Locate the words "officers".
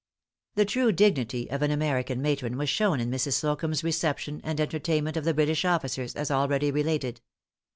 5.63-6.15